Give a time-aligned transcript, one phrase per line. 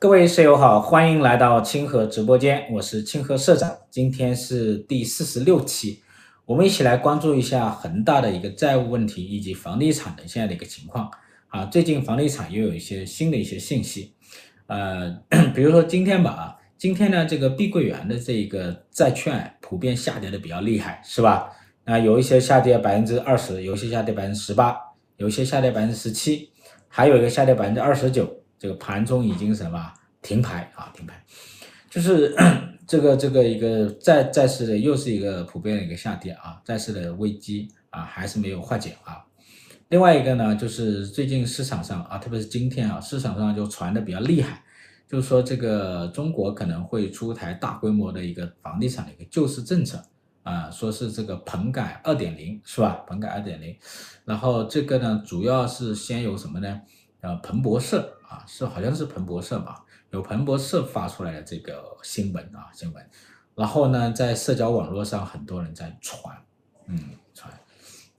[0.00, 3.76] 各位舍友好，欢迎来到清河直播间，我是清河社长。
[3.90, 6.00] 今天是第四十六期，
[6.46, 11.10] 我们一起来关注一下恒大的一个债务问题以及房地产的现在的一个情况。
[11.48, 14.14] 啊，最近房地产又有一些新的一些信息，
[14.68, 15.18] 呃，
[15.52, 21.50] 比如说今天吧啊，今天呢这个碧桂园的这个债券普遍下跌的比较厉害，是吧？
[21.86, 24.76] 啊，有一些下跌百分之二十，有些下跌百分之十八，
[25.16, 26.50] 有些下跌百分之十七，
[26.86, 28.32] 还有一个下跌百分之二十九。
[28.58, 30.92] 这个盘中已经什么停牌啊？
[30.94, 31.22] 停牌，
[31.88, 32.34] 就是
[32.86, 39.24] 这个这个一个债债市的又是一个普遍的一个下跌啊，债市的危机啊还是没有化解啊。
[39.90, 44.62] 另外一个呢，就是最近市场上啊，特别是今天啊，市场上就传的比较厉害，
[45.06, 50.02] 就是说这个中国可能会出台大规模的一个房地产的一个救市政策
[50.42, 53.04] 啊，说是这个棚改二点零是吧？
[53.06, 53.76] 棚改二点零，
[54.24, 56.80] 然后这个呢，主要是先有什么呢？
[57.20, 58.14] 呃，彭博社。
[58.28, 63.10] 啊，是好像是彭博社吧，有彭博社发出来的这个新闻啊新闻，
[63.54, 66.36] 然后呢，在社交网络上很多人在传，
[66.86, 66.98] 嗯
[67.32, 67.50] 传，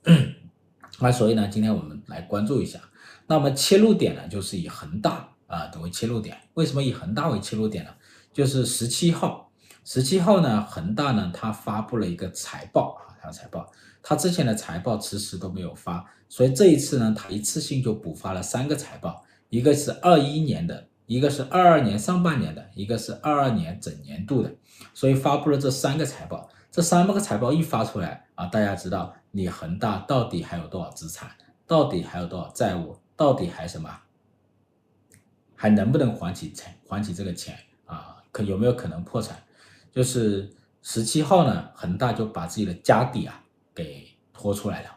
[1.00, 2.80] 那所以呢，今天我们来关注一下，
[3.28, 7.92] 那么切入点呢，就是以恒大啊作为切入点，为什么以恒大为切入点呢？
[8.34, 9.52] 就是十七号，
[9.86, 19.24] 十七号呢，恒大呢，它发布了一个财报啊，它财报，它之前的财报迟迟都没有发，所以这一次呢，它一次性就补发了三个财报。
[19.50, 24.56] 一个是二一年的，一个是二二年上半年的，一个是二二年整年度的，
[24.94, 26.50] 所以发布了这三个财报。
[26.72, 31.32] 这三个财报一发出来啊，大家知道你恒大到底还有多少资产，
[31.66, 33.90] 到底还有多少债务，到底还什么，
[35.56, 38.18] 还能不能还起钱，还起这个钱啊？
[38.32, 39.36] 可有没有可能破产？
[39.92, 44.90] 就是十七号呢，恒大就把自己的家底啊给拖出来了。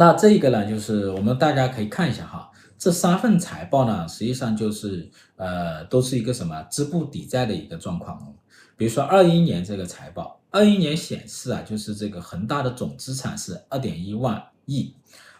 [0.00, 8.34] 那这个呢，就是我们大家可以看一下哈，这三份财报呢，实际上就是呃，都是一个什么资不抵债的一个状况。
[8.78, 14.94] 比如说二一年这个财报，二一年显示啊，就是这个恒大的总资产是二点一万亿，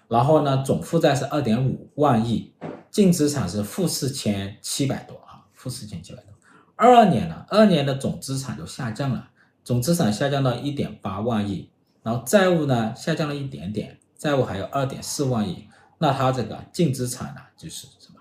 [0.09, 2.53] 然后呢，总负债是二点五万亿，
[2.91, 6.35] 净资产是负四千七百多啊，负四千七百多。
[6.77, 9.31] 二二年呢，二年的总资产就下降了，
[9.65, 11.71] 总资产下降到一点八万亿，
[12.03, 13.97] 然后债务呢下降了一点点。
[14.21, 15.67] 债务还有二点四万亿，
[15.97, 18.21] 那它这个净资产呢，就是什么？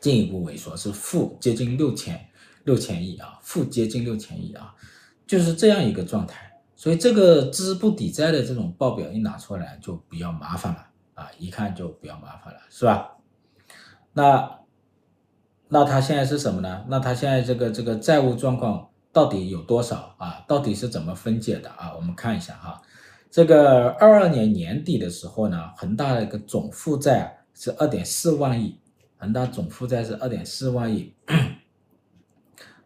[0.00, 2.30] 进一步萎缩，是负接近六千
[2.64, 4.74] 六千亿啊，负接近六千亿啊，
[5.26, 6.62] 就是这样一个状态。
[6.74, 13.18] 所以这个资不抵债的这种报表一拿出来就比较麻烦了啊，一看就比较麻烦了，是吧？
[14.14, 14.60] 那
[15.68, 16.86] 那它现在是什么呢？
[16.88, 20.42] 那它现在这个这个债务状况到底有多少啊？
[20.48, 21.92] 到底是怎么分解的啊？
[21.94, 22.80] 我们看一下哈。
[23.30, 28.76] 这个二二年年底的时候呢，恒大的一个总负债是二点四万亿，
[29.18, 31.14] 恒大总负债是二点四万亿，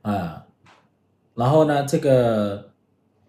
[0.03, 0.45] 啊，
[1.35, 2.73] 然后呢，这个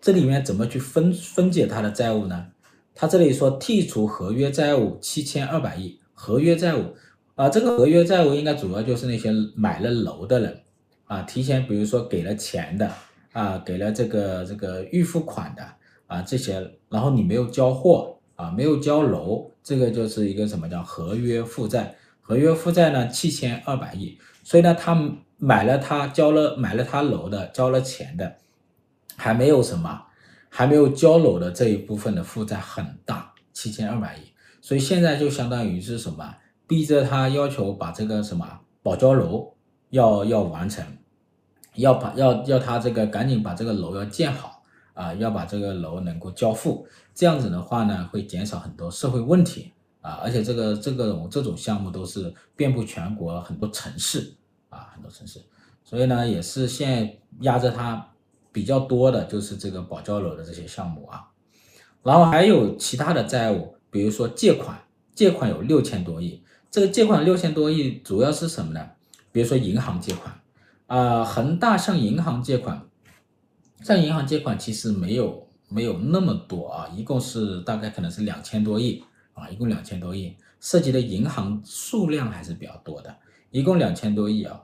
[0.01, 2.47] 这里面怎么去分分解它的债务呢？
[2.93, 6.95] 它这里说剔除合约债务七千二百亿，合约债务
[7.35, 10.63] 啊，这个合约债务应该主要就是那些买了楼的人
[11.05, 12.91] 啊，提前比如说给了钱的
[13.31, 15.65] 啊，给了这个这个预付款的。
[16.07, 21.95] 啊，这些，然后你没有交货啊，没有交楼，这个就是一个什么叫合约负债？
[22.21, 24.17] 合约负债呢，七千二百亿。
[24.43, 24.95] 所以呢，他
[25.37, 28.35] 买了他交了买了他楼的，交了钱的，
[29.15, 30.03] 还没有什么，
[30.49, 34.21] 还没有交楼的这一部分的负债很大，七千二百亿。
[34.61, 36.35] 所以现在就相当于是什么，
[36.67, 39.53] 逼着他要求把这个什么保交楼
[39.89, 40.85] 要要完成，
[41.75, 44.54] 要把要要他这个赶紧把这个楼要建好。
[44.95, 54.33] 啊，要把这个楼能够交付，这样子的话呢，会减少很多社会问题啊，而且这个这个这种项目都是遍布全国很多城市
[54.69, 55.41] 啊，很多城市，
[55.83, 58.07] 所以呢，也是现在压着它
[58.53, 61.27] 比较多的就是这个保交楼的这些项目啊，
[62.01, 64.81] 然后还有其他的债务，比如说借款，
[65.13, 66.41] 借款有六千多亿，
[66.71, 68.91] 这个借款六千多亿主要是什么呢？
[69.33, 70.39] 比如说银行借款
[70.87, 72.87] 啊，恒大向银行借款。
[73.81, 83.15] 向银行借款其实没有没有那么多啊，一共是大概可能是两千多亿啊，一共两千多亿，涉及的银行数量还是比较多的，
[83.51, 84.61] 一共两千多亿啊。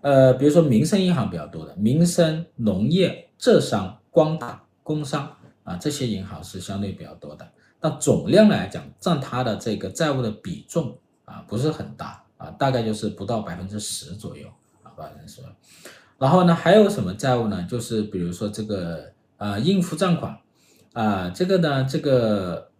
[0.00, 5.28] 呃，比如说民生银行比较多的，民生、农业、浙商、光大、工商
[5.64, 7.48] 啊，这些银行是相对比较多的。
[7.80, 14.46] 那总量来讲，占它的这个债务的比重啊不是很大啊，大概就是不到百分之十左右
[14.82, 15.42] 啊，百分之十。
[16.18, 17.66] 然后呢，还有什么债务呢？
[17.70, 20.36] 就是比如说这个呃应付账款
[20.92, 22.70] 啊、这个呢，这个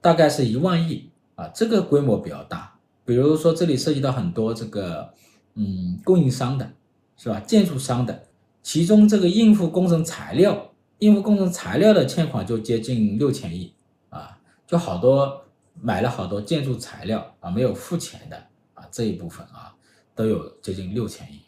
[0.00, 5.10] 大概是一万亿啊，这个规模比较大比如说这里涉及到很多这个
[5.54, 6.70] 嗯供应商的，
[7.16, 7.40] 是吧？
[7.40, 8.24] 建筑商的，
[8.62, 13.72] 其中这个应付工程材料、应付工程材料的欠款就接近六千亿
[14.10, 15.44] 啊，就好多
[15.80, 18.36] 买了好多建筑材料啊没有付钱的
[18.74, 19.74] 啊这一部分啊
[20.14, 21.40] 都有接近六千亿。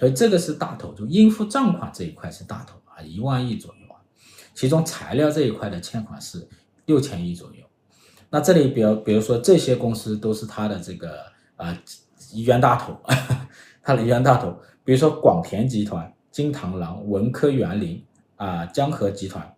[0.00, 4.00] 所以这个是大头，就应付账款这一块是大头啊，一万亿左右啊。
[4.54, 6.48] 其中材料这一块的欠款是
[6.86, 7.62] 六千亿左右。
[8.30, 11.20] 那这里比如比如说这些公司都是他的这个
[11.56, 11.78] 啊、呃、
[12.36, 12.98] 冤大头，
[13.84, 18.02] 他的冤大头，比如说广田集团、金螳螂、文科园林
[18.36, 19.54] 啊、江河集团、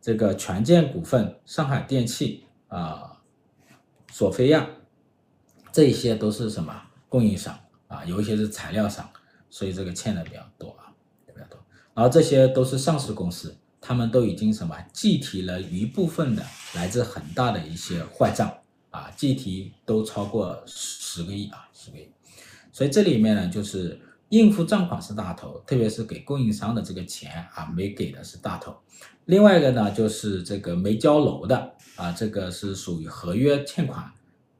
[0.00, 3.12] 这个权健股份、上海电气啊、
[4.10, 4.68] 索菲亚，
[5.70, 6.74] 这些都是什么
[7.08, 8.04] 供应商啊？
[8.04, 9.08] 有一些是材料商。
[9.50, 10.92] 所以这个欠的比较多啊，
[11.26, 11.58] 比较多。
[11.94, 18.52] 然后这些都是上市公司，他们都已经什么计提了一部分的来自恒大的一些坏账
[18.90, 22.08] 啊，计提都超过十个亿啊，十个亿。
[22.70, 28.76] 所以这里面呢，就是应付账款是大头，特别是给供应商的这个钱啊，没给的是大头。
[29.24, 34.08] 另外一个呢，就是这个没交楼的啊，这个是属于合约欠款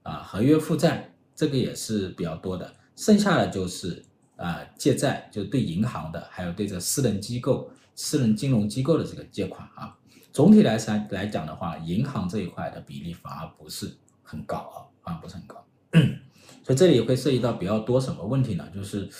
[0.02, 2.74] 啊，合约负债，这个也是比较多的。
[2.96, 4.04] 剩下的就是。
[4.38, 9.98] 啊，借债就是对银行的，还有对这私人机构、私人金融机构的这个借款啊。
[10.32, 13.92] 总体来说来讲的话，银行这一块的比例反而不是
[14.22, 15.66] 很高啊，反而不是很高。
[16.62, 18.64] 所以这里会涉及到比较多什么问题呢？
[18.72, 19.10] 就是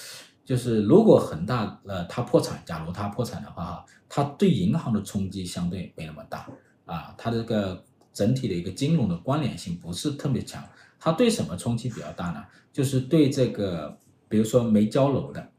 [0.45, 6.49] 就是如果恒大呃它破产，假如它破产的话哈，它对银行的冲击相对没那么大
[6.85, 10.63] 啊，它这个整体的一个金融的关联性不是特别强。
[11.01, 12.45] 它对什么冲击比较大呢？
[12.73, 13.99] 就是对这个。
[14.29, 15.51] 比如说没交楼的，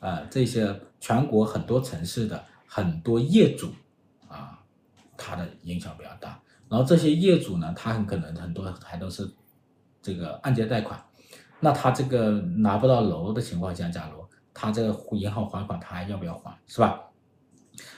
[0.00, 3.70] 啊、这些全国很多城市的很多业主
[4.28, 4.62] 啊，
[5.16, 6.40] 他的影响比较大。
[6.68, 9.28] 然后这些业主呢，他很可能很多还都是
[10.02, 11.02] 这个按揭贷款，
[11.58, 14.24] 那他这个拿不到楼的情况下，假如
[14.54, 17.00] 他这个银行还款，他还要不要还，是吧？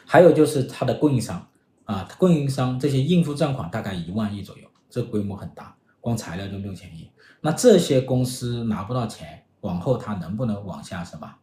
[0.06, 1.49] 还有就是他的供应商
[1.84, 7.11] 啊，供应商这些应付账款大概一万亿左右，这规模很大，光材料就六千亿。
[7.40, 9.42] 那这些公司拿不到钱。
[9.62, 11.35] 往后它能不能往下什么？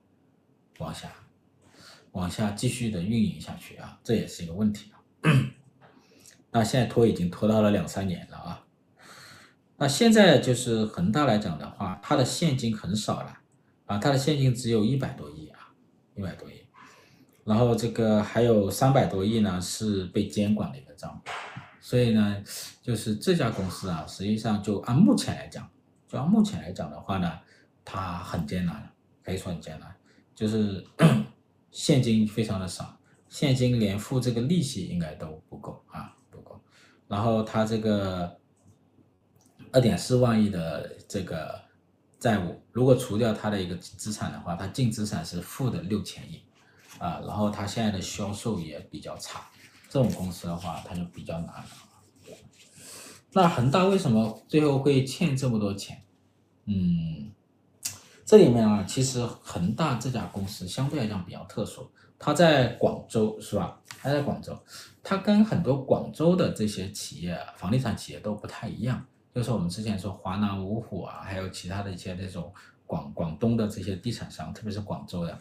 [0.78, 1.12] 往下，
[2.14, 4.00] 往下继续的运营下去啊？
[4.02, 5.04] 这也是一个问题啊。
[6.52, 8.66] 那现在拖已经拖到了两三年了啊。
[9.76, 13.40] 那现在就是恒大来讲的话，它的现金很少了
[13.88, 15.74] 啊，它的现金只有一百多亿啊，
[16.16, 16.56] 一百多亿。
[17.44, 21.22] 然后这个还有三百多亿呢，是被监管的一个账户。
[21.82, 22.42] 所以呢，
[22.82, 25.70] 就是这家公司啊，实际上就按目前来讲，
[26.08, 27.40] 就按目前来讲的话呢。
[27.92, 28.88] 它很艰难，
[29.24, 29.92] 可以说很艰难，
[30.36, 30.86] 就是
[31.72, 36.62] 现金非常的少，现金连付这个利息应该都不够啊，不够。
[37.08, 38.40] 然后它这个
[39.72, 41.60] 二点四万亿的这个
[42.20, 46.44] 债务，如果除掉它的一个资产的话，它净资产是负的六千亿
[47.00, 47.20] 啊。
[47.26, 49.50] 然后它现在的销售也比较差，
[49.90, 51.70] 这种公司的话，它就比较难了。
[53.32, 56.04] 那恒大为什么最后会欠这么多钱？
[56.66, 57.32] 嗯。
[58.30, 61.90] 这里面啊，其实恒大这家公司相对来讲比较特殊，
[62.20, 63.82] 它在广州是吧？
[64.00, 64.56] 它在广州，
[65.02, 69.04] 它跟很多广州的这些企业、房地产企业都不太一样。
[69.34, 72.54] 就是我们之前说华南五虎啊，还有其他的一些那种
[72.86, 75.36] 广广东的这些地产商，特别是广州的，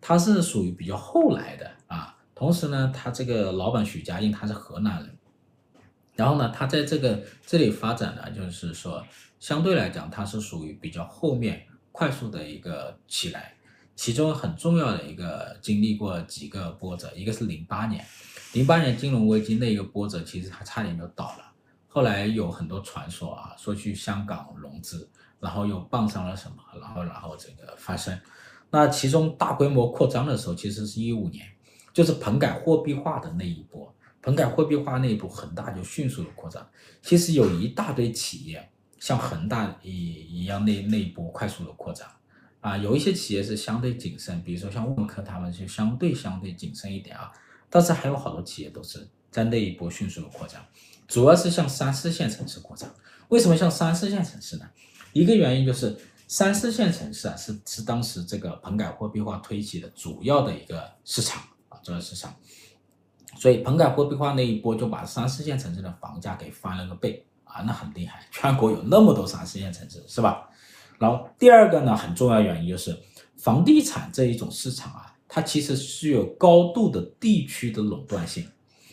[0.00, 2.16] 它是属于比较后来的啊。
[2.36, 5.18] 同时呢，他这个老板许家印他是河南人，
[6.14, 9.04] 然后呢，他在这个这里发展呢，就是说
[9.40, 11.66] 相对来讲，它是属于比较后面。
[11.92, 13.54] 快速的一个起来，
[13.94, 18.02] 其中很重要的一个经历过几个波折，一个是零八年，
[18.54, 21.52] 零八年金融危机那一个波折，其实还差点就倒了。
[21.86, 25.06] 后来有很多传说啊，说去香港融资，
[25.38, 28.18] 然后又傍上了什么，然后然后这个发生。
[28.70, 31.46] 那其中大规模扩张的时候，其实是一五年，
[31.92, 36.66] 就是棚改货币化的那一波，棚改货币化那一波，恒大就迅速的扩张。
[37.02, 38.70] 其实有一大堆企业。
[39.02, 42.08] 像恒大一一样那那一波快速的扩张，
[42.60, 47.32] 啊，有一些企业是相对谨慎，比如说像万科他们就相对相对谨慎一点啊，
[47.68, 50.64] 但是还有好多企业都是在那一波迅速的扩张，
[51.08, 52.88] 主要是向三四线城市扩张。
[53.26, 54.70] 为什么向三四线城市呢？
[55.12, 62.32] 一个原因就是三四线城市啊是是当时这个棚改货币化推起的主要的一个市场啊，主要市场，
[63.34, 67.26] 所以棚改货币化那一波就把三四线城市的房价给翻了个倍。
[67.52, 70.48] 啊，那很厉害，全国有那么多三四线城市，是吧？
[70.98, 72.96] 然后第二个呢，很重要原因就是
[73.36, 78.46] 房地产这一种市场啊，它其实是有高度的地区的垄断性，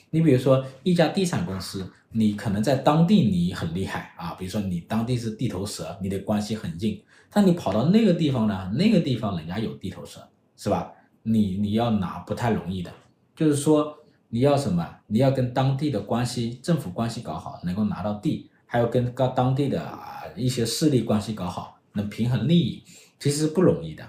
[0.10, 7.00] 你比如说一家地产公司，你可能在当地你很厉害啊，比如说你当地是地头蛇，你的关系很硬，
[7.32, 10.92] 但你跑到那个地方呢，那个地方人家有地头蛇，是吧？
[11.22, 12.92] 你你要拿不太容易的，
[13.36, 13.96] 就是说
[14.30, 14.88] 你要什么？
[15.08, 22.84] 你要跟当地的关系、政府关系搞好，能够拿到地，还要跟高当地的啊一些势力关系搞好，能平衡利益，
[23.20, 24.08] 其实是不容易的。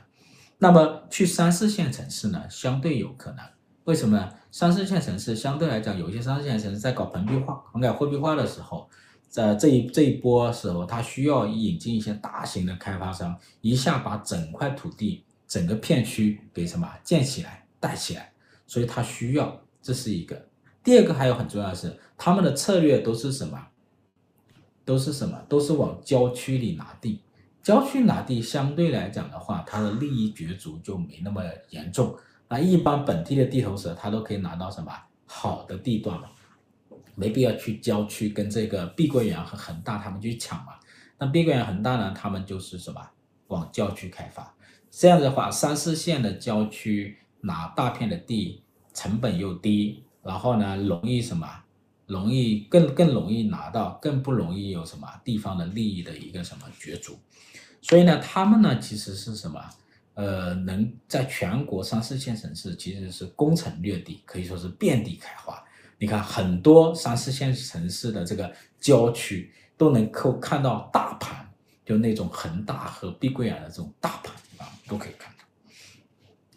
[0.58, 3.44] 那么去三四线城市呢，相对有可能。
[3.84, 4.28] 为什么呢？
[4.52, 8.86] 三四线城市相对来讲，有些三四线城市在搞棚币化、棚改货币化的时候，
[9.28, 18.30] 在这一这一波时候，它需要引进一些大型的开发商，一下把整块土地、整个片区给什么建起来、带起来，
[18.66, 20.49] 所以它需要，这是一个。
[20.82, 23.68] 第二个还有很重要的是，他们的策略都是什么？
[24.84, 25.38] 都是什么？
[25.49, 27.20] 都是往郊区里拿地。
[27.62, 32.16] 郊区拿地相对来讲的话，它的利益角逐就没那么严重。
[32.49, 34.90] 那一般本地的地头蛇，他都可以拿到什么
[35.26, 36.28] 好的地段嘛，
[37.14, 40.72] 没必要去郊区跟这个碧桂园和恒大他们去抢嘛。
[41.18, 43.00] 那碧桂园、恒大呢，他们就是什么
[43.49, 44.52] 往郊区开发，
[44.90, 48.62] 这样的话，三四线的郊区拿大片的地，
[48.94, 51.47] 成本又低，然后呢，容易什么，
[52.06, 57.18] 容易更更容易拿到，更不容易有什么地方的利益的一个什么角逐。
[57.82, 59.61] 所以呢，他们呢其实是什么？
[60.14, 65.62] 呃，能在全国三四线城市其实是攻城略地，可以说是遍地开花。
[65.97, 71.49] 你看很多三四线城市的这个郊区都能够看到大盘，
[71.87, 75.39] 就那种恒大和碧桂园的这种大盘啊，都可以看到。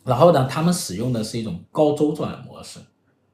[0.04, 2.80] 然后呢，他们使用的是一种高周转模式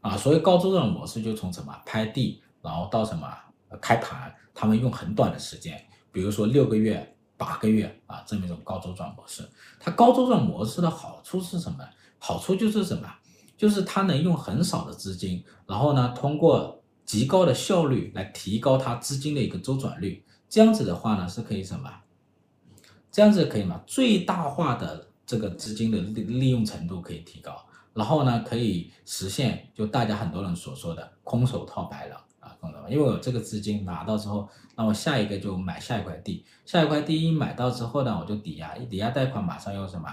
[0.01, 3.27] 啊，所谓高周转模式就从什么拍地，然后到什么
[3.81, 7.15] 开盘，他们用很短的时间，比如说六个月。
[7.39, 9.49] 八个月啊，这么一种高周转模式，
[9.79, 11.79] 它高周转模式的好处是什么？
[12.17, 13.09] 好处就是什么？
[13.55, 20.25] 就是它能用很少的资金，然后呢，通过极高的效率来提高它资金的一个周转率。
[20.49, 21.89] 这样子的话呢，是可以什么？
[23.09, 23.83] 这样子可以吗？
[23.87, 32.57] 最大化的这个资金的利利用程度可以提高，然后呢，可以实现就大家很多人所说的空手套白狼啊。
[32.89, 40.09] 因为我这个资金拿到之后，那我下一个就买下一块地，下一块地一买到之后呢，我就抵押，一抵押贷款马上又什么，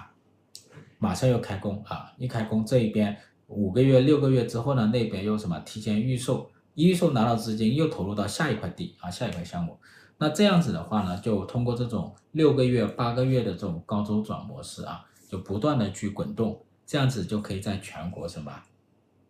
[0.99, 2.13] 马上又开工啊！
[2.19, 9.79] 一开工这一边五个月、六个月之后呢，那边又什么提前预售，一预售拿到资金又投入到下一块地啊，下一块项目。
[10.19, 18.53] 那这样子的话呢，就通过这种六个月、八个月的这种高周转模式啊，就不断的去滚动，这样子就可以在全国什么，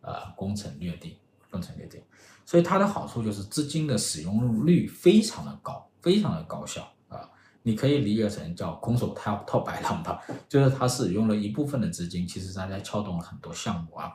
[0.01, 1.17] 啊，攻城略地。
[1.49, 2.03] 攻城略地，
[2.45, 7.21] 所以它的好处就是资金的使用率非常的高，非常的高效啊！
[7.63, 14.13] 你可以理解成叫空手套套白狼吧，就是它使用了一部分的资金，其实大家撬动了很多项目啊。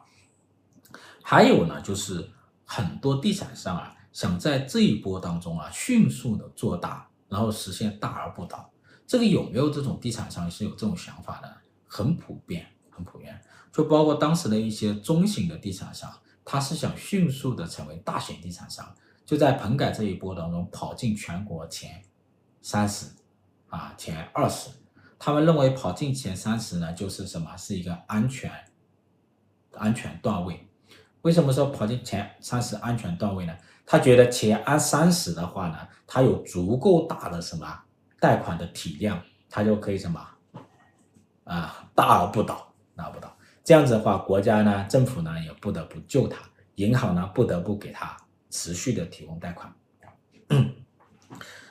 [1.23, 2.29] 还有呢，就是
[2.67, 8.71] 很多地产商啊，想在这一波当中啊，迅速的做大，然后实现大而不倒。
[9.07, 11.57] 这个有没有这种地产商是有这种想法的？
[11.87, 13.39] 很普遍，很普遍，
[13.73, 16.11] 就包括当时的一些中型的地产商。
[16.45, 18.93] 他是想迅速的成为大型地产商，
[19.25, 22.03] 就在棚改这一波当中跑进全国前
[22.61, 23.07] 三十，
[23.69, 24.71] 啊，前二十。
[25.21, 27.57] 他们认为跑进前三十呢，就是什么？
[27.57, 28.51] 是一个安全
[29.75, 30.69] 安全段位。
[31.21, 33.57] 为什么说跑进前三十安全段位呢？
[33.85, 37.67] 他觉得钱按三十的话呢，他有足够大的什么
[38.21, 40.21] 贷款的体量，他就可以什么
[41.45, 43.37] 啊，大而不倒，大而不倒。
[43.65, 46.39] 这样子的话，国家呢，政府呢也不得不救他，
[46.77, 48.17] 银行呢不得不给他
[48.51, 49.73] 持续的提供贷款。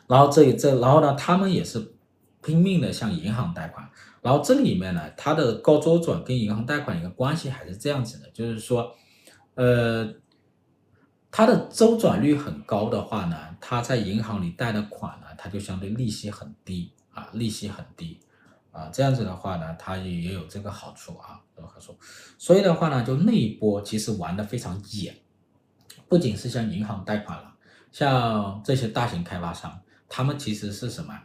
[0.07, 1.93] 然后这这，然后呢，他们也是
[2.41, 3.89] 拼命的向银行贷款。
[4.21, 8.93] 然后这里面呢，它的高周转跟银行贷款一个关系还是这样子的，就是说，
[9.55, 10.05] 呃，
[11.31, 18.19] 它的周转率很高的话呢，它在银行里贷的款呢，它就相对利息很低啊，利息很低。
[18.71, 21.97] 啊，这样子的话呢，它也也有这个好处啊，有好处。
[22.37, 25.13] 所以的话呢，就那一波其实玩的非常野，
[26.07, 27.53] 不仅是向银行贷款了，
[27.91, 31.21] 像这些大型开发商，他们其实是什么，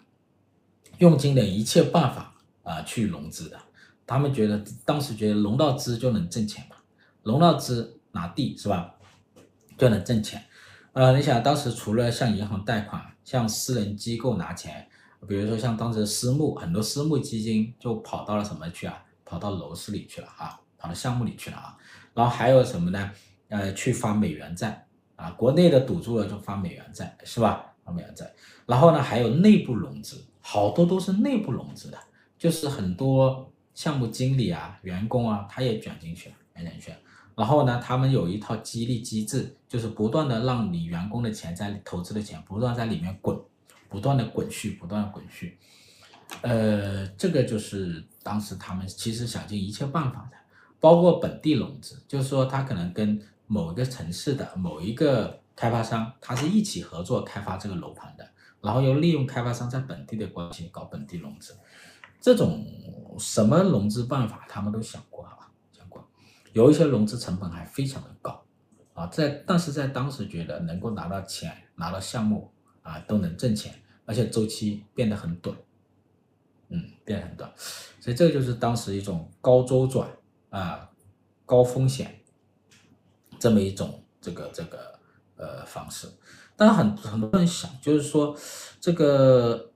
[0.99, 2.35] 用尽了一切办法
[2.65, 3.57] 啊去融资的。
[4.05, 6.75] 他们觉得当时觉得融到资就能挣钱嘛，
[7.23, 8.96] 融到资拿地是吧，
[9.77, 10.43] 就能挣钱。
[10.93, 14.89] 呃，你想当时除了向银行贷款，向私人机构拿钱。
[15.27, 19.03] 比如说像当时私募，很多私募基金就跑到了什么去啊？
[19.25, 21.77] 跑到楼市里去了啊，跑到项目里去了啊。
[22.15, 23.11] 然后还有什么呢？
[23.49, 27.75] 呃，去发美元债啊，国内的赌住了就发美元债，是吧？
[27.85, 28.33] 发美元债。
[28.67, 31.99] 然后呢，还有内部融资，好多都是内部融资的，
[32.39, 36.97] 就是很多项目经理啊、员工啊，他也卷进去了，卷进去了。
[37.37, 43.39] 然后呢，他们有一套激励机制，就是不断的让你员工的钱在投资的钱不断在里面滚，
[43.91, 45.59] 不断的滚续，不断的滚续。
[46.41, 50.37] 呃，这个就是当时他们其实想尽一切办法的，
[50.81, 58.27] 包括本地融资，就是说他可能跟某一个城市的某一个开发商，他是一起合作开发这个楼盘的，
[58.63, 61.55] 然后又利用开发商在本地的关系搞本地融资，
[62.19, 62.67] 这种
[63.19, 65.46] 什么融资办法他们都想过啊。
[66.57, 68.43] 有一些融资成本还非常的高，
[68.95, 73.75] 啊，在但是在当时觉得能够拿到钱、拿到项目啊，都能挣钱，
[74.07, 75.55] 而且周期变得很短，
[76.71, 77.53] 嗯，变得很短，
[78.01, 80.09] 所以这个就是当时一种高周转
[80.49, 80.91] 啊、
[81.45, 82.21] 高风险
[83.39, 84.99] 这么一种这个这个
[85.37, 86.09] 呃方式。
[86.57, 88.35] 但很很多人想，就是说
[88.81, 89.73] 这个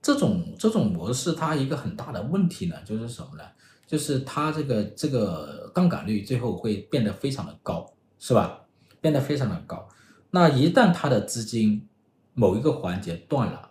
[0.00, 3.42] 这种这种模式它一个很大的问题呢，就是什么呢？
[3.88, 8.60] 就是它这个这个杠杆率最后会变得非常的高，是吧？
[9.00, 9.88] 变得非常的高。
[10.30, 11.88] 那一旦它的资金
[12.34, 13.70] 某一个环节断了，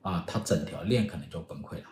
[0.00, 1.84] 啊，它整条链可能就崩溃了，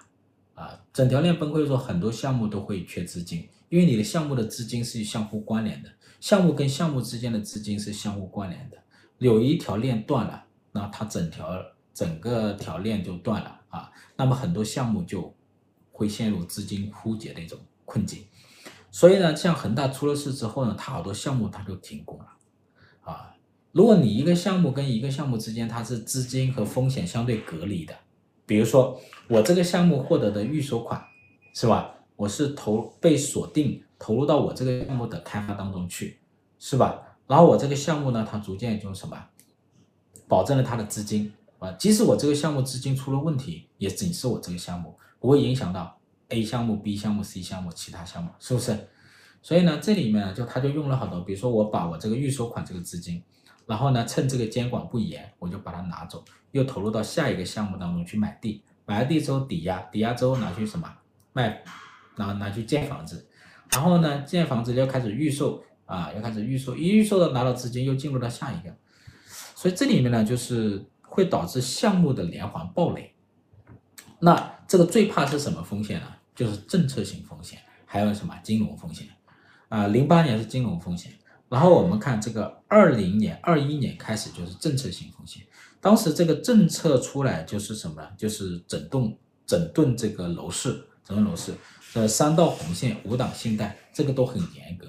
[0.54, 8.78] 啊，整条链崩溃的时候，很多项目都会缺资金，因为你的项目的资金是相互关联的，项目跟项目之间的资金是相互关联的，
[9.18, 11.54] 有一条链断了，那它整条
[11.92, 15.34] 整个条链就断了啊，那么很多项目就。
[16.00, 18.24] 会陷入资金枯竭的一种困境，
[18.90, 22.26] 所以呢，像恒大出了事之后呢，它好多项目它就停工了，
[23.02, 23.34] 啊，
[23.72, 27.94] 如果你一个项目跟一个项目之间它是资金和风险相对隔离的，
[28.46, 31.04] 比如说我这个项目获得的预收款，
[31.54, 31.94] 是吧？
[32.16, 36.18] 我是投被锁定投入到我这个项目的开发当中去，
[36.58, 37.18] 是吧？
[37.26, 39.22] 然后我这个项目呢，它逐渐就什么，
[40.26, 44.96] 保证了它的资金啊，即使我这个项目资金出了问题，也仅是我这个项目。
[45.20, 46.00] 不会影响到
[46.30, 48.88] A 项目、B 项目、C 项目、其他项目，是不是？
[49.42, 53.22] 所以呢，这里面呢，就他就用了好多，比如说我把我这个预收款这个资金，
[53.66, 60.92] 然后呢，趁这个监管不严，我就把它拿走，又投入到下一个项目当中去买地，买了地之后抵押，抵押之后拿去什么
[61.32, 61.62] 卖，
[62.16, 63.26] 拿拿去建房子，
[63.70, 68.74] 然后呢，建房子又开始预售啊，又开始预售，一预售的拿到资金又进入到下一个，
[69.54, 73.14] 所以这里面呢，就是会导致项目的连环暴雷。
[74.20, 76.06] 那这个最怕是什么风险呢？
[76.34, 79.08] 就是政策性风险，还有什么金融风险
[79.68, 79.86] 啊？
[79.88, 81.12] 零八年是金融风险，
[81.48, 85.42] 然后我们看这个二零年、二一年开始就是政策性风险。
[85.80, 88.08] 当时这个政策出来就是什么呢？
[88.16, 91.52] 就是整顿整顿这个楼市，整顿楼市。
[91.94, 94.86] 呃，三道红线、五档信贷，这个都很严格。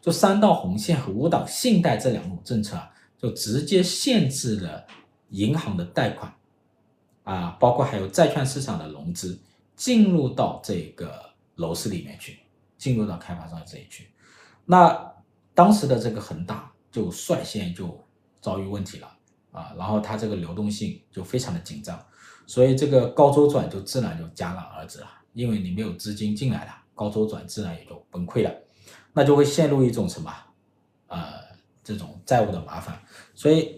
[0.00, 4.86] 就三道红线和五档信贷这两种政策啊，就直接限制了
[5.30, 6.32] 银行的贷款。
[7.24, 9.38] 啊，包括还有债券市场的融资
[9.74, 11.20] 进入到这个
[11.56, 12.38] 楼市里面去，
[12.76, 14.10] 进入到开发商这里去。
[14.66, 15.12] 那
[15.54, 17.98] 当时的这个恒大就率先就
[18.40, 19.10] 遭遇问题了
[19.52, 21.98] 啊，然后它这个流动性就非常的紧张，
[22.46, 28.54] 所以这个高周转就自然就戛然而止了，因为你没有资金进来了，高周转自然也就崩溃了，
[29.14, 30.30] 那就会陷入一种什么
[31.06, 31.24] 呃
[31.82, 33.00] 这种债务的麻烦，
[33.34, 33.76] 所以。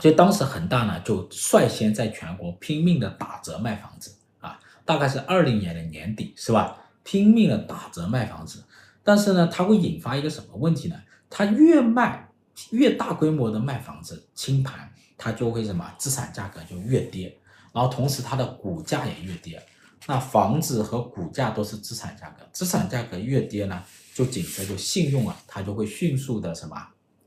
[0.00, 6.78] 所以当时恒大呢就率先在全国拼命的打折卖房子啊，大概是二零年的年底是吧？
[7.04, 8.64] 拼命的打折卖房子，
[9.02, 10.96] 但是呢，它会引发一个什么问题呢？
[11.28, 12.26] 它越卖
[12.70, 17.36] 越大规模的卖房子清盘，它就会什么资产价格就越跌，
[17.72, 19.62] 然后同时它的股价也越跌。
[20.06, 23.82] 那房子和股价都是资产价格，资产价格越跌呢，
[24.14, 26.76] 就紧接着信用啊，它就会迅速的什么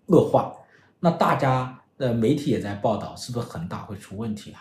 [0.07, 0.51] 恶化。
[0.99, 1.79] 那大家。
[1.97, 4.57] 呃，媒体也在报道，是不是恒大会出问题了？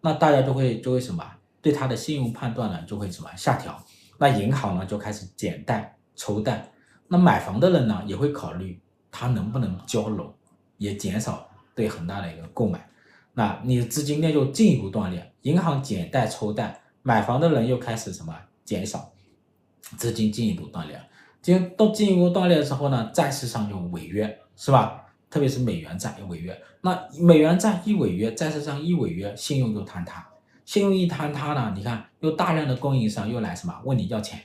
[0.00, 1.24] 那大家就会就会什么，
[1.60, 3.82] 对他的信用判断呢，就会什么下调。
[4.18, 6.72] 那银行呢就开始减贷抽贷。
[7.08, 10.32] 那买房的人呢也会考虑他能不能交楼，
[10.78, 12.88] 也减少对恒大的一个购买。
[13.34, 19.12] 那你的资金链就进一步断裂，银行减贷抽贷，买房的人又开始什么减少，
[19.96, 21.00] 资金进一步断裂。
[21.42, 25.05] 进都进一步断裂之后呢，债市上就违约，是吧？
[25.28, 30.26] 特别是美元债违约，那美元债一违约，债市上一违约，信用就坍塌。
[30.64, 34.40] 信用一坍塌呢，你看又大量的供应商又来什么问你要钱，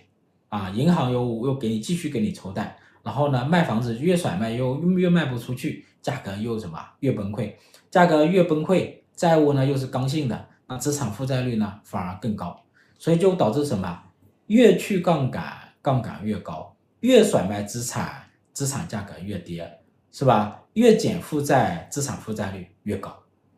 [0.49, 7.53] 啊，银行又又给你继续给你抽贷，然后呢卖房子越甩卖又越卖不出去，价格又什么越崩溃，
[7.89, 12.59] 价格越崩溃，债务呢又是刚性的，那资产负债率呢反而更高，
[12.97, 14.03] 所以就导致什么
[14.47, 19.77] 越去杠杆，杠杆越高，越甩卖资产，资产价格越跌。
[20.13, 20.60] 是吧？
[20.73, 23.09] 越减负债，资产负债率越高，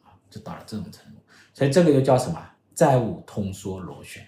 [0.03, 1.19] 啊，就到了这种程度，
[1.53, 2.49] 所以这个又叫什么？
[2.75, 4.25] 债务通缩螺旋，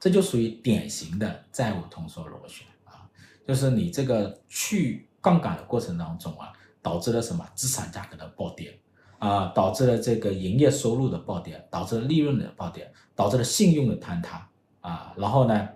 [0.00, 3.08] 这就属于典型的债务通缩螺旋啊。
[3.46, 8.76] 就是你这个去杠杆的过程当中啊，导致了什么资产价格的暴跌
[9.20, 15.68] 啊，导致了这个营业收入的暴跌，导致了利润的暴跌，导致了信用的坍塌啊，然后呢，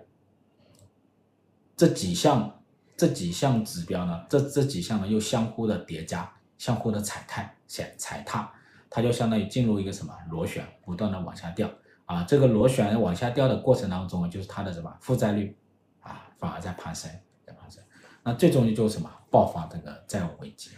[1.77, 2.61] 这几项
[2.97, 8.53] 这几项指标呢，这这几项呢又相互的叠加，相互的踩踏，踩踩踏，
[8.87, 11.67] 它就相当于进入一个什么螺旋，不断的往下掉
[12.05, 15.57] 啊，这个螺旋往下掉的过程当中，就是它的什么负债率
[16.01, 17.09] 啊反而在攀升。
[17.43, 17.81] 在攀升
[18.21, 19.09] 那最终就是什么？
[19.31, 20.71] 爆发这个债务危机。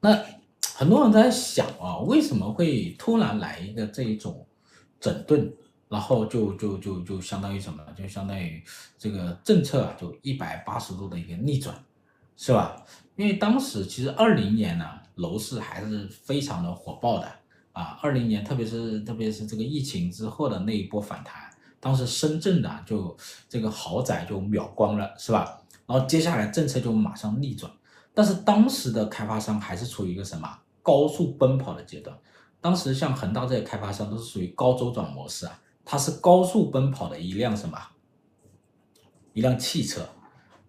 [0.00, 0.18] 那
[0.74, 4.46] 很多人都在想啊，为什么会突然来一个这一种
[5.00, 5.52] 整顿，
[5.88, 7.84] 然后就就就就相当于什么？
[7.96, 8.62] 就相当于
[8.98, 11.74] 这个政策啊，就一百八十度的一个逆转，
[12.36, 12.84] 是吧？
[13.16, 17.28] 因为当时其实二零年呢，楼市还是非常的火爆的
[17.72, 21.50] 啊，二零年特别是特别是这个疫情之后的那一波反弹。
[21.78, 23.16] 当时深圳的就
[23.48, 25.60] 这个豪宅就秒光了，是吧？
[25.84, 27.70] 然后接下来政策就马上逆转，
[28.14, 30.48] 但是当时的开发商还是处于一个什么
[30.82, 32.16] 高速奔跑的阶段。
[32.60, 37.76] 当时像恒大这些开发商都是属于高周转模式啊，它是高速奔跑的一辆什么？
[39.32, 40.08] 一辆汽车。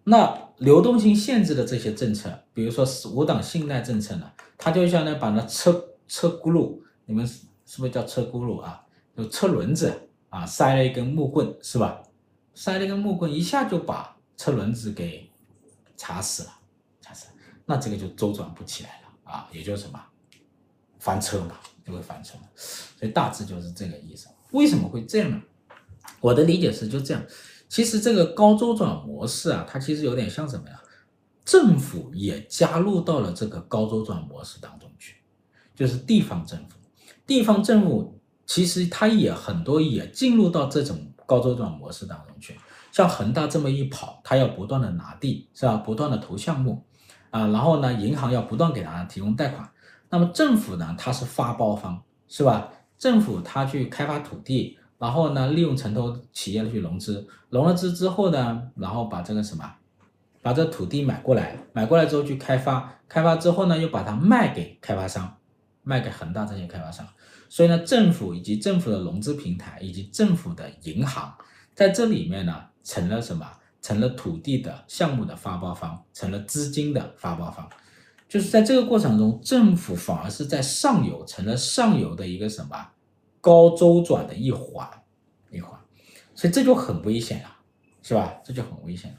[0.04, 8.84] 那流动性限制的这些政策，比如说五档信贷政策呢，它就相当于把那车车轱辘，你们是不是叫车轱辘啊？
[9.16, 10.00] 就车轮子。
[10.34, 12.02] 啊，塞了一根木棍是吧？
[12.56, 15.30] 塞了一根木棍，一下就把车轮子给
[15.96, 16.50] 卡死了，
[17.00, 17.32] 卡死了，
[17.64, 20.04] 那这个就周转不起来了啊，也就是什么
[20.98, 22.36] 翻车嘛，就会翻车。
[22.56, 24.26] 所以大致就是这个意思。
[24.50, 25.40] 为什么会这样呢？
[26.18, 27.22] 我的理解是就这样。
[27.74, 30.80] 其实这个高周转模式啊，它其实有点像什么呀？
[31.44, 35.16] 政府也加入到了这个高周转模式当中去，
[35.74, 36.76] 就是地方政府，
[37.26, 38.20] 地方政府。
[38.46, 42.56] 其实它也很多也进入到这种高周转模式当中去，
[42.92, 45.76] 像恒大这么一跑，它要不断的拿地，是吧？
[45.78, 46.84] 不断的投项目，
[47.30, 49.68] 啊，然后呢，银行要不断给它提供贷款，
[50.10, 52.70] 那么政府呢，它是发包方，是吧？
[52.96, 59.70] 政府它去开发土地，然后呢，利用城投企业去融资，融了资之后呢，然后把这个什么，
[60.40, 65.36] 把这土地买过来，买过来之后去开发，开发之后呢，又把它卖给开发商，
[65.82, 67.06] 卖给恒大这些开发商。
[67.50, 71.34] 所以呢，政府以及政府的融资平台以及政府的银行
[71.74, 73.46] 在这里面呢，成了什么？
[73.82, 77.68] 成了土地的项目的发包方，成了资金的发包方。
[78.26, 82.88] 就是在这个过程中，政府反而是在上游成了上游的一个什么
[83.44, 84.88] 高周转的一环
[85.50, 85.78] 一环，
[86.34, 87.56] 所以这就很危险了，
[88.00, 88.40] 是吧？
[88.42, 89.14] 这就很危险。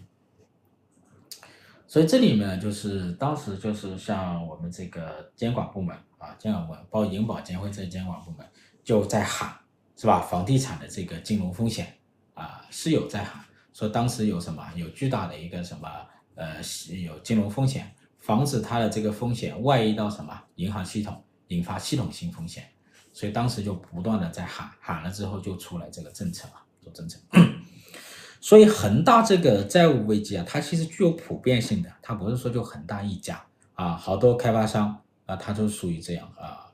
[1.85, 5.95] 所以这里面呢，就是当时就是像我们这个监管部门。
[6.17, 8.47] 啊，监管部门，包括银保监会这些监管部门
[8.83, 9.53] 就在喊，
[9.95, 10.19] 是吧？
[10.21, 11.93] 房地产的这个金融风险
[12.33, 15.88] 啊，是有在喊，说当时有什么，有巨大的一个什么，
[16.33, 16.55] 呃，
[17.03, 22.67] 有金融风险，防止它的这个风险外溢到什么银行系统，引发系统性风险，
[23.15, 27.17] 所以当时就不断的在喊，喊了之后就出来这个政策啊，做政策。
[28.41, 35.01] 所以恒大这个债务危机啊，它其实具有普遍性的，它不是说就恒大一家啊，好多开发商。
[35.25, 36.69] 啊，他就属于这样啊。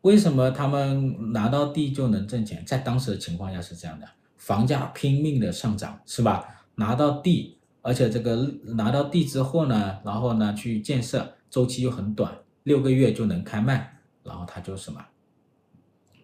[0.00, 2.64] 为什么他们拿到地就能挣钱？
[2.64, 6.64] 在当时的情况下是这样的，房价拼命的上涨，是吧？
[6.76, 15.04] 拿到地，而且这个拿到地之后呢，然后呢去建设，周期又很短，六个月就能开卖，然后他就什么？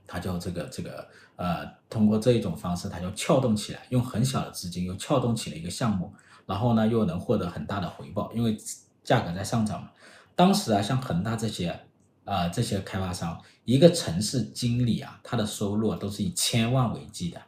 [0.09, 6.13] 他就这个这个呃，通过这一种方式，他就撬动起来，用很小的资金又撬动起了一个项目，
[6.47, 8.57] 然后呢又能获得很大的回报，因为
[9.05, 9.91] 价格在上涨嘛。
[10.35, 11.79] 当时啊，像恒大这些，
[12.25, 17.43] 啊、这些开发商，一个城市经理啊，他的收入都是以千万为计的，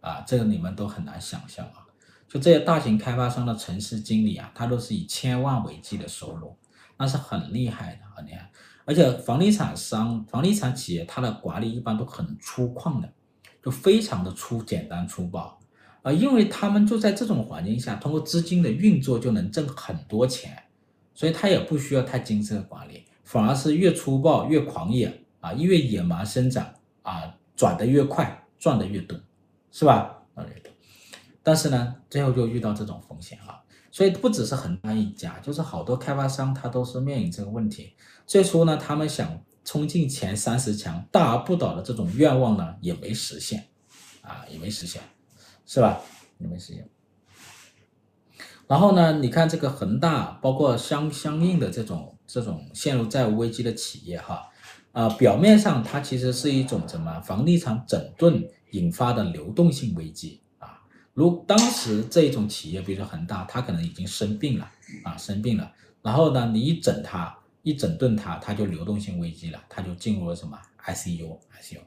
[0.00, 1.84] 啊，这个你们都很难想象啊。
[2.28, 6.56] 就这些大型开发商的城市经理啊，他都是以千万为计的收入，
[6.98, 8.50] 那是很厉害的，很厉害。
[8.86, 13.12] 而且房地产商、房地产企业，它的管理一般都很粗犷的，
[13.62, 15.58] 就非常的粗、简单、粗暴，
[16.00, 20.62] 啊，因为他们就在这种环境下，通过资金的运作就能挣很多钱。
[21.12, 26.66] 所以他也不需要太精致的管理，反而是越粗暴越狂野啊，越野蛮生长
[27.00, 29.18] 啊，转得越快，赚得越多，
[29.72, 30.22] 是吧？
[31.42, 33.62] 但是呢，最后就遇到这种风险啊。
[33.90, 37.94] 所以不只是恒大一家，就是好多开发商他都是面临这个问题。
[38.26, 43.68] 最初呢，他们想冲进前三十强、大而不倒的这种愿望呢，也没实现
[44.22, 45.00] 啊，也没实现，
[45.64, 46.00] 是吧？
[46.38, 46.88] 也没实现。
[48.66, 54.48] 然后呢，你看这个恒大，包括相相应的这种这种陷入债务危机的企业哈，
[54.90, 60.82] 啊、表面上它其实是一种什么房地产整顿引发的流动性危机啊，
[61.14, 64.68] 如当时这种企业，比如说恒大，它可能已经生病了
[65.04, 71.80] 啊，生病了，然后呢，你一整它，一整顿它，它就流动性危机了，它就进入了什么 ICU，ICU，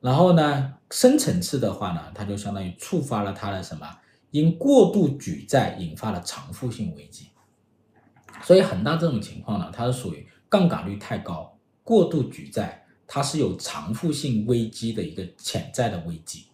[0.00, 3.98] 然后呢，深层次的话呢，它就相当于触发了它的什么，
[4.30, 7.28] 因过度举债引发了偿付性危机。
[8.42, 16.46] 所以恒大这种情况呢，它是属于杠杆率太高，过度举债，它是有偿付性危机的一个潜在的危机，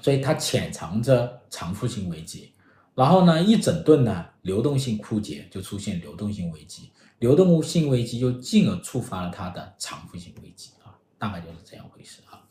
[0.00, 2.54] 所以它潜藏着偿付性危机。
[2.94, 12.42] 然后呢，一整顿呢，流动性枯竭，就出现流动性危机，流动性危机又进而触发了它的偿付性危机啊，大概就是这样回事啊。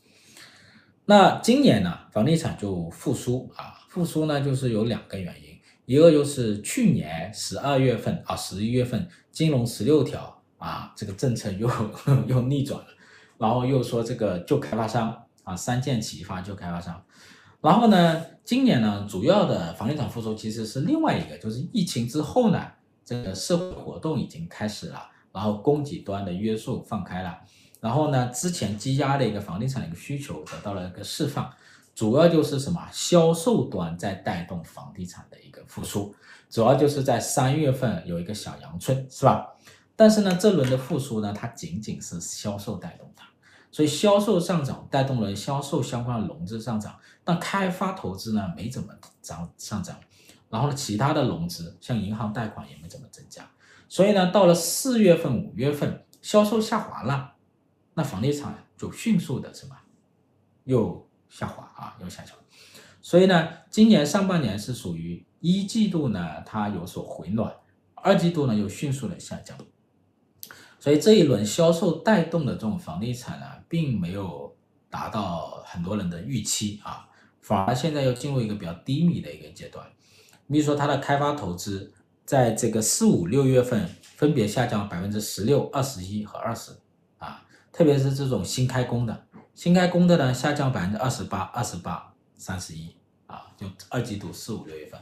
[1.06, 5.54] 那今年呢，房地产就复苏啊，复苏呢就是有两个原因。
[5.86, 11.68] 一个就是去年十二月份啊，十一月份金融十六条啊，这个政策又
[12.26, 12.86] 又逆转了，
[13.36, 17.04] 然后又说这个救开发商啊，三箭齐发救开发商，
[17.60, 22.66] 然后呢，今年呢，主要的房地产复苏其实是另外一个，就是疫情之后呢，
[23.04, 27.38] 这个社会活动已经开始了，然后供给端的约束放开了，
[27.80, 31.52] 然后呢，之前积压的一个房地产的一个需求得到了一个释放。
[31.94, 36.12] 主要就是什么销售端在带动房地产的一个复苏，
[36.50, 39.46] 主要就是在三月份有一个小阳春，是吧？
[39.94, 43.28] 但是呢，这轮的复苏呢，它仅仅是销售带动它，
[43.70, 48.88] 所以销售上涨带动了销售相关的融资上涨，但开发投资呢没怎么
[49.22, 49.96] 涨上涨，
[50.54, 53.50] 然后呢，其他的融资像银行贷款也没怎么增加，
[53.88, 57.34] 所以呢，到了四月份、五月份销售下滑了，
[57.94, 59.76] 那房地产就迅速的什么
[60.64, 61.04] 又。
[61.26, 62.36] 下滑啊，又下降，
[63.02, 67.52] 所以呢，今年上半年是属于一季度呢，它有所回暖，
[67.96, 69.58] 二季度呢又迅速的下降，
[70.78, 74.54] 所以这一轮销售带动的这种房地产呢，并没有
[74.88, 77.08] 达到很多人的预期啊，
[77.40, 79.84] 反而现在又进入一个比较低迷的一个阶段。
[80.48, 81.92] 比如说它的开发投资，
[82.24, 86.72] 在这个四五六月份分别下降百分之十六、二十一和二十
[87.18, 89.26] 啊，特别是这种新开工的。
[89.54, 92.94] 新开工的呢，下降百分之二十八、二十八、三十一
[93.26, 95.00] 啊，就二季度四五六月份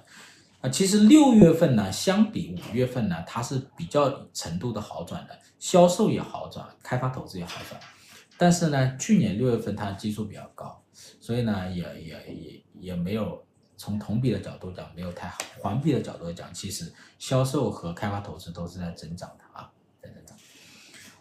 [0.60, 7.80] 啊，其实六月份呢，相比五月份呢，它是比较程度的好转的，销售也好转，开发投资也好转。
[8.36, 13.42] 但是呢，去年六月份它的基数比较高，所以呢，也也也也没有
[13.76, 19.70] 从同比的角度讲没有太好，环比的角度讲，其实销售和开发投资都是在增长的啊，
[20.02, 20.36] 在增长。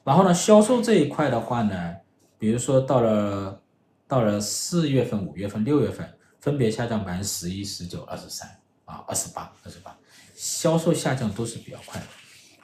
[0.03, 1.95] 然后呢，销售这一块的话呢。
[2.41, 3.61] 比如说到了
[4.07, 8.49] 到了四月份、五月份、六月份，分别下降百分之十一、十九、二十三
[8.83, 9.95] 啊、二十八、二十八，
[10.33, 12.07] 销售下降都是比较快的。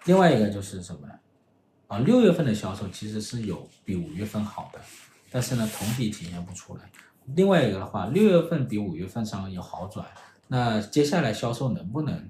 [0.06, 1.14] 另外一个就是什么呢？
[1.86, 4.80] 啊，六月份的销售其实是有比五月份好的，
[5.30, 6.90] 但是呢，同比体现不出来。
[7.36, 10.06] 另外一个的话，六月份比五月份上有好转，
[10.48, 12.30] 那接下来销售能不能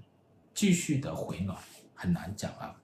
[0.54, 1.58] 继续的回暖，
[1.94, 2.76] 很难讲啊。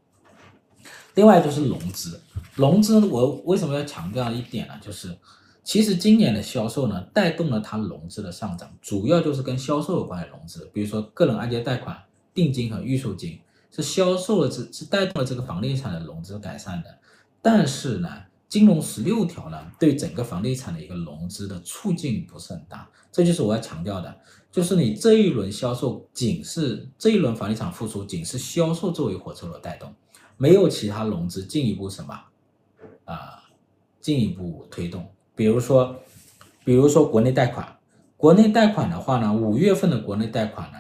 [1.15, 2.19] 另外就是融资，
[2.56, 4.73] 融资我为什么要强调一点呢？
[4.82, 5.17] 就是
[5.63, 13.39] 其实今年的销售呢，带动了它融资的上涨，主要就是跟销售有关的融资，比如说个人按揭贷款、定金和预售金，
[13.71, 16.97] 是销售的是是带动了这个房地产的融资改善的。
[17.41, 18.10] 但是呢，
[18.54, 24.16] 金融十六条呢，对整个房地产的一个融资的促进不是很大，这就是我要强调的，
[24.52, 29.92] 就是你这一轮销售仅是这一轮房地产复苏仅是销售作为火车头带动。
[30.38, 32.13] 没有其他融资进一步什么
[33.06, 33.44] 啊，
[34.00, 35.10] 进一步推动。
[35.34, 36.00] 比如说，
[36.63, 37.80] 比如说国内贷款，
[38.16, 40.78] 国内贷款的话呢，五月份的国内贷款呢，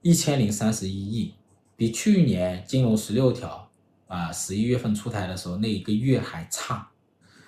[0.00, 1.34] 一千零三十一亿，
[1.76, 3.70] 比去年金融十六条
[4.08, 6.88] 啊十一月份出台的时候那一个月还差。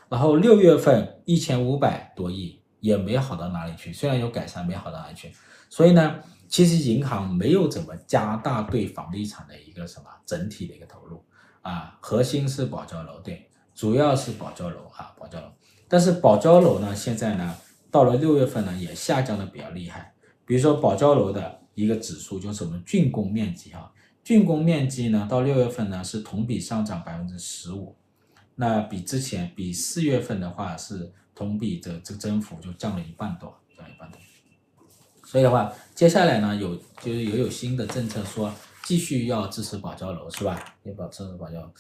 [0.09, 5.33] 然后六月份一千五百多亿，也没好到哪里去，虽然有改善，没好到哪里去。
[5.69, 11.25] 所以呢，其实银行没有怎么加大对房地产的一个什么整体的一个投入。
[11.63, 15.47] 啊，核心是保交楼，对，主要是保交楼啊，保交楼。
[15.89, 17.57] 但是保交楼呢，现在呢，
[17.91, 20.15] 到了六月份呢，也下降的比较厉害。
[20.45, 23.91] 比如说保交楼的一个指数就是我们竣工面积哈，
[24.23, 27.97] 竣工面积呢，到六月份呢是同比上涨百分之十五，
[28.57, 34.19] 那比之前比四月份的话是同比的这个增幅就降了一半多，降一半多。
[35.25, 38.53] 所以的话，接下来呢有就是也有新的政策说。
[38.87, 40.63] 继续要支持保交楼是吧？
[40.83, 41.71] 要保支持保交楼，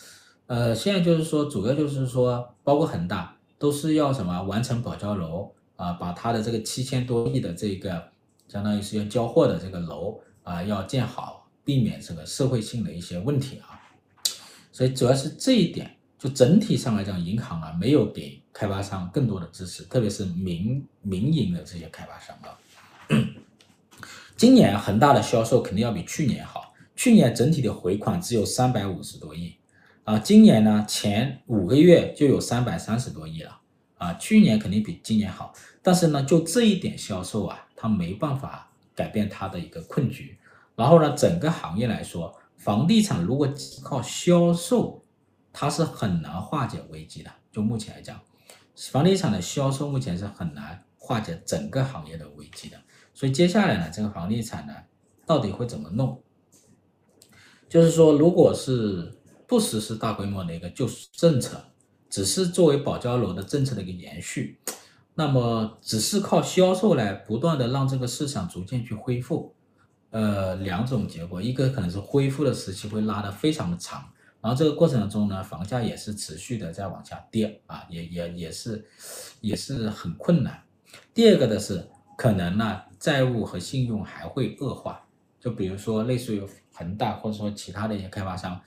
[0.46, 8.08] 呃，现在就是说，主要就是说，包括恒大都是要什么完成保交楼啊，把它的这个七千多亿的这个，
[8.48, 13.78] 相当于是要交货的这个楼啊，要建好，避免这个社会性的一些问题啊。
[14.72, 22.56] 所以主要是这一点，就整体上来讲，银行啊没有给开发商更多的支持，特别是民民营的这些开发商啊。
[24.34, 29.54] 今年恒大的销售肯定要比去年好，去年整体的回款只有三百五十多亿，
[30.04, 33.60] 啊，今年呢前五个月就有三百三十多亿了，
[33.98, 40.38] 啊，去年肯定比今年好，但是呢就这一点销售啊，它没办法改变它的一个困局，
[40.74, 43.46] 然后呢整个行业来说，房地产如果
[43.82, 45.03] 靠销售，
[45.54, 48.20] 它是很难化解危机的，就目前来讲，
[48.90, 52.76] 房地产的销售目前是很难化解整个行业的危机的。
[53.14, 54.74] 所以接下来呢，这个房地产呢，
[55.24, 56.20] 到底会怎么弄？
[57.68, 61.64] 就是说，如果是不实施大规模的一个救市政策，
[62.10, 64.58] 只是作为保交楼的政策的一个延续，
[65.14, 69.54] 那么只是靠销售来不断的让这个市场逐渐去恢复，
[70.10, 74.04] 呃，两种结果，一个可能是恢复的时期会拉得非常的长，
[74.44, 78.84] 然后这个过程中呢，房价也是持续的在往下跌啊，也也也是
[79.40, 80.62] 也是很困难。
[81.14, 81.88] 第二个的是。
[82.16, 85.04] 可能呢，债务和信用还会恶化，
[85.40, 86.40] 就比如说类似于
[86.72, 88.60] 恒大或者说其他的一些开发商，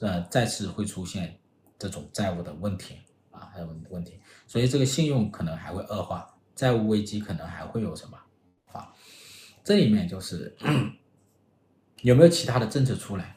[0.00, 1.38] 呃，再次会出现
[1.78, 2.96] 这种债务的问题
[3.30, 8.18] 啊，还有问题，所以这个信用可能还会恶化，债务危机可能还会有什么
[8.72, 8.90] 啊？
[9.62, 10.56] 这里面就是
[12.00, 13.36] 有没有其他的政策出来？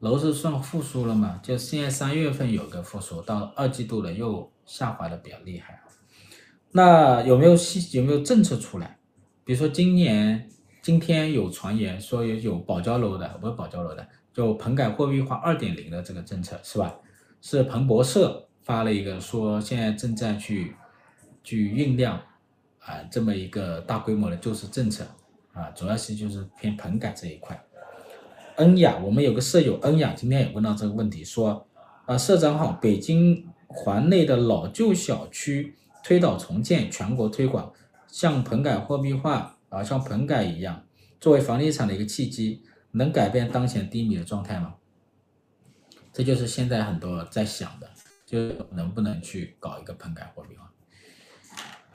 [0.00, 1.40] 楼市算复苏了吗？
[1.42, 5.82] 就现在三月份有个复苏，到二季度了又下滑的比较厉害。
[6.70, 8.98] 那有没有细有没有政策出来？
[9.44, 10.48] 比如说今年
[10.82, 16.94] 今天有传言说有有保交楼的，不是保交楼的，就棚改货币化二点零的这个政策是吧？
[17.40, 20.76] 是彭博社发了一个说现在正在去
[21.42, 22.20] 去酝酿
[22.78, 25.04] 啊这么一个大规模的救市政策
[25.52, 27.60] 啊，主要是就是偏棚改这一块。
[28.58, 31.66] 恩雅，我们有个舍友恩雅今天也问到这个问题，说
[32.06, 35.74] 啊社长好，北京环内的老旧小区。
[36.04, 37.70] 推倒重建，全国推广，
[38.06, 40.86] 像棚改货币化啊，像棚改一样，
[41.20, 44.76] 作为房地产的一个契机，能改变当前低迷的状态吗？
[46.10, 47.90] 这就是现在很多在想的，
[48.24, 48.38] 就
[48.70, 50.72] 能不能去搞一个棚改货币化。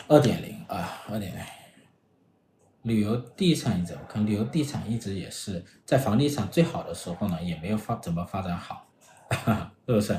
[0.07, 1.62] 二点零啊，二点零。
[2.83, 4.25] 旅游地产你怎么看？
[4.25, 8.87] 旅游地产一直也是在房地产最好的时候呢，也没有发怎么发展好，
[9.87, 10.17] 是不是？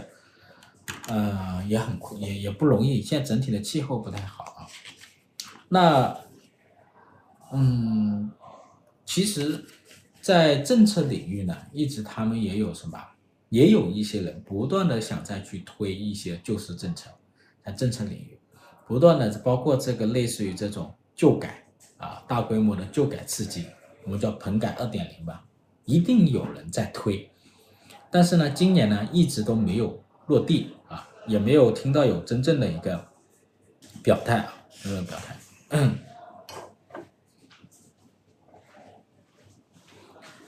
[1.09, 3.01] 呃，也很苦，也也不容易。
[3.01, 4.69] 现在整体的气候不太好啊。
[5.69, 6.15] 那，
[7.53, 8.31] 嗯，
[9.07, 9.65] 其实，
[10.21, 13.03] 在政策领域呢，一直他们也有什么，
[13.49, 17.09] 也有一些人不断的想再去推一些救市政策，
[17.65, 18.39] 在政策领域，
[18.87, 21.64] 不断的包括这个类似于这种旧改
[22.05, 23.67] 啊，大规模的旧改刺激，
[24.05, 25.45] 我们叫棚改二点零吧，
[25.85, 27.31] 一定有人在推。
[28.11, 30.03] 但是呢，今年呢，一直都没有。
[30.27, 33.09] 落地啊，也没有听到有真正的一个
[34.03, 35.37] 表态啊，没有表态。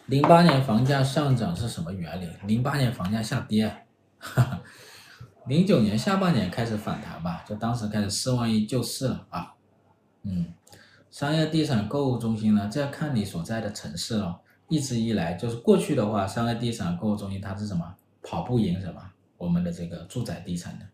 [0.06, 2.26] 零八年房价上涨是什么原理？
[2.46, 3.68] 零八年房价下跌，
[4.18, 4.62] 哈哈。
[5.46, 9.52] 零九年下半年开始反弹吧，就当时开始四万亿救市了啊。
[10.22, 10.54] 嗯，
[11.16, 14.38] 商业地产购物中心呢，这要看你所在的城市了。
[14.68, 17.94] 一直以来就是过去的话，商业地产购物中心它是什么？
[18.22, 19.00] 跑不赢什么？
[19.38, 20.84] 我们的这个住宅地产的，